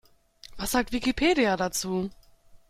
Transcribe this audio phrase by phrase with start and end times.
[0.57, 2.09] Was sagt Wikipedia dazu?